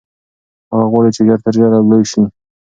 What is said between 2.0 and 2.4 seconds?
شي.